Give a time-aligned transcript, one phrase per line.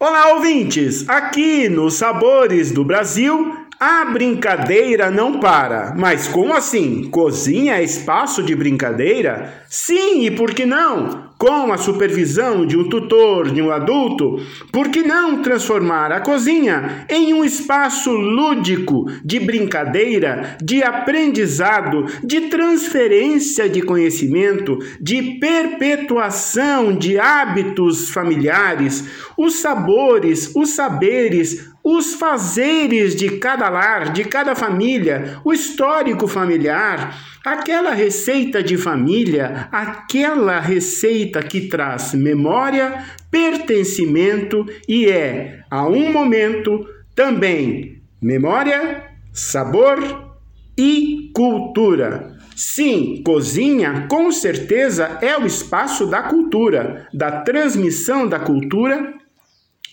[0.00, 1.08] Olá, ouvintes!
[1.08, 5.94] Aqui nos Sabores do Brasil, a brincadeira não para.
[5.96, 7.08] Mas como assim?
[7.10, 9.62] Cozinha é espaço de brincadeira?
[9.68, 11.28] Sim, e por que não?
[11.38, 14.38] Com a supervisão de um tutor, de um adulto,
[14.72, 22.48] por que não transformar a cozinha em um espaço lúdico de brincadeira, de aprendizado, de
[22.48, 29.04] transferência de conhecimento, de perpetuação de hábitos familiares,
[29.36, 37.18] os sabores, os saberes, os fazeres de cada lar, de cada família, o histórico familiar,
[37.42, 46.86] aquela receita de família, aquela receita que traz memória, pertencimento e é, a um momento,
[47.14, 50.36] também memória, sabor
[50.76, 52.36] e cultura.
[52.54, 59.14] Sim, cozinha com certeza é o espaço da cultura, da transmissão da cultura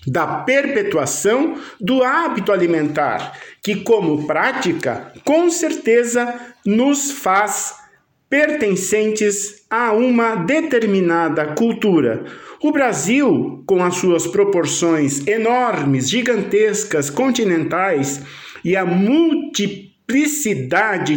[0.05, 6.33] da perpetuação do hábito alimentar, que, como prática, com certeza
[6.65, 7.75] nos faz
[8.29, 12.25] pertencentes a uma determinada cultura.
[12.61, 18.21] O Brasil, com as suas proporções enormes, gigantescas, continentais
[18.63, 19.94] e a multiplicidade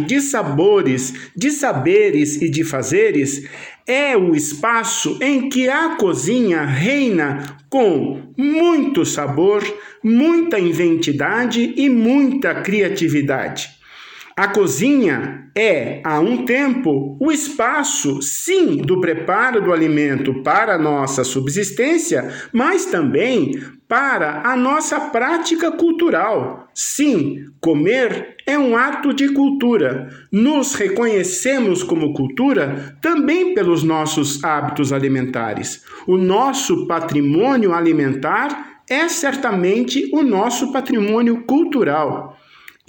[0.01, 3.47] de sabores, de saberes e de fazeres,
[3.85, 9.63] é o espaço em que a cozinha reina com muito sabor,
[10.03, 13.78] muita inventidade e muita criatividade.
[14.39, 20.77] A cozinha é, há um tempo, o espaço, sim, do preparo do alimento para a
[20.77, 26.69] nossa subsistência, mas também para a nossa prática cultural.
[26.73, 30.07] Sim, comer é um ato de cultura.
[30.31, 35.83] Nos reconhecemos como cultura também pelos nossos hábitos alimentares.
[36.07, 42.38] O nosso patrimônio alimentar é certamente o nosso patrimônio cultural.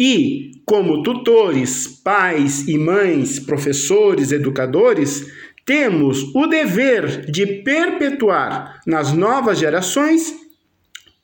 [0.03, 5.31] E, como tutores, pais e mães, professores, educadores,
[5.67, 10.35] temos o dever de perpetuar nas novas gerações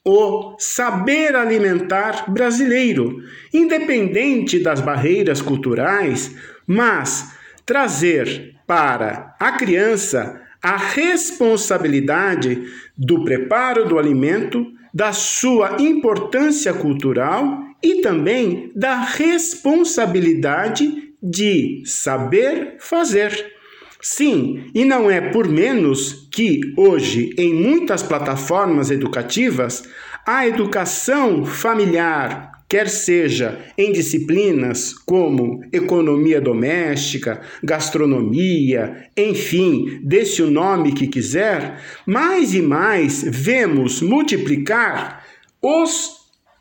[0.05, 3.17] o saber alimentar brasileiro,
[3.51, 6.37] independente das barreiras culturais,
[6.67, 7.35] mas
[7.65, 12.65] trazer para a criança a responsabilidade
[12.99, 23.55] do preparo do alimento, da sua importância cultural e também da responsabilidade de saber fazer.
[24.03, 29.85] Sim, e não é por menos que hoje, em muitas plataformas educativas,
[30.27, 40.93] a educação familiar, quer seja em disciplinas como economia doméstica, gastronomia, enfim, desse o nome
[40.93, 45.25] que quiser, mais e mais vemos multiplicar
[45.63, 46.16] os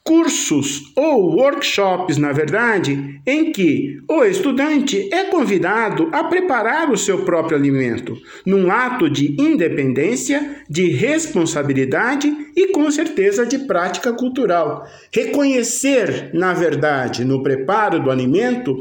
[0.06, 7.26] cursos ou workshops, na verdade, em que o estudante é convidado a preparar o seu
[7.26, 14.88] próprio alimento, num ato de independência, de responsabilidade e, com certeza, de prática cultural.
[15.12, 18.78] Reconhecer, na verdade, no preparo do alimento,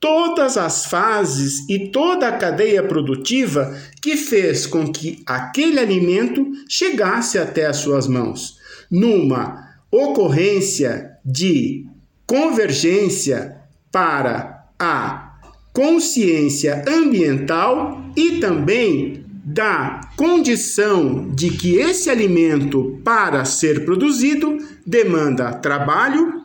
[0.00, 3.72] todas as fases e toda a cadeia produtiva
[4.02, 8.58] que fez com que aquele alimento chegasse até as suas mãos,
[8.90, 11.86] numa ocorrência de
[12.26, 13.60] convergência
[13.90, 15.38] para a
[15.72, 26.42] consciência ambiental e também da condição de que esse alimento, para ser produzido, demanda trabalho,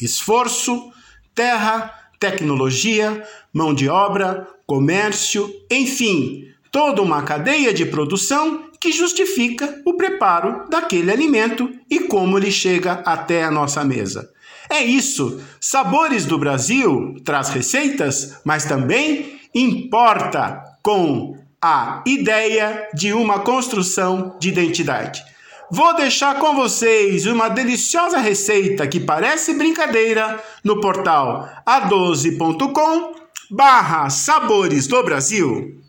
[0.00, 0.90] esforço,
[1.34, 3.22] terra, tecnologia,
[3.52, 11.12] mão de obra, comércio, enfim, toda uma cadeia de produção que justifica o preparo daquele
[11.12, 14.28] alimento e como ele chega até a nossa mesa.
[14.68, 15.40] É isso.
[15.60, 24.48] Sabores do Brasil traz receitas, mas também importa com a ideia de uma construção de
[24.48, 25.22] identidade.
[25.70, 33.14] Vou deixar com vocês uma deliciosa receita que parece brincadeira no portal a12.com
[33.48, 35.80] barra Sabores do Brasil.